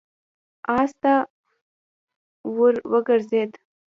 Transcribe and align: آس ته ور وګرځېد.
آس 0.77 0.91
ته 1.01 1.13
ور 2.55 2.75
وګرځېد. 2.91 3.51